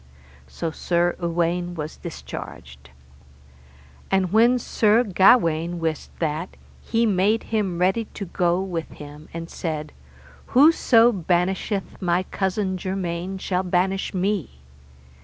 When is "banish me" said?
13.61-14.49